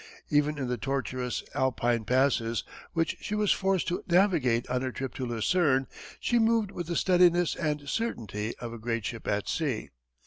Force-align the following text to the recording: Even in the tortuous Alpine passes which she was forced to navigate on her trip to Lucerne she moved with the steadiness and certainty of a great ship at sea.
Even 0.31 0.57
in 0.57 0.67
the 0.67 0.79
tortuous 0.79 1.43
Alpine 1.53 2.05
passes 2.05 2.63
which 2.93 3.17
she 3.21 3.35
was 3.35 3.51
forced 3.51 3.87
to 3.89 4.03
navigate 4.07 4.67
on 4.67 4.81
her 4.81 4.91
trip 4.91 5.13
to 5.13 5.27
Lucerne 5.27 5.85
she 6.19 6.39
moved 6.39 6.71
with 6.71 6.87
the 6.87 6.95
steadiness 6.95 7.55
and 7.55 7.87
certainty 7.87 8.55
of 8.57 8.73
a 8.73 8.79
great 8.79 9.05
ship 9.05 9.27
at 9.27 9.47
sea. 9.47 9.91